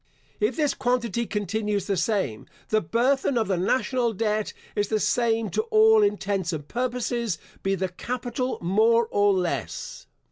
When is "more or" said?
8.63-9.31